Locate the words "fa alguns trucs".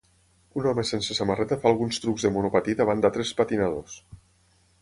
1.65-2.27